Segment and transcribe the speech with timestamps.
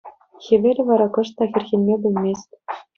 [0.43, 2.49] Хӗвелӗ вара кӑшт та хӗрхенме пӗлмест.